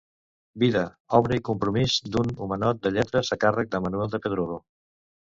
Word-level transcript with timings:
Vida, 0.61 0.79
obra 1.17 1.35
i 1.41 1.43
compromís 1.49 1.97
d'un 2.15 2.31
homenot 2.45 2.79
de 2.87 2.91
lletres' 2.95 3.29
a 3.35 3.37
càrrec 3.43 3.69
de 3.75 3.83
Manuel 3.83 4.09
de 4.15 4.21
Pedrolo. 4.25 4.57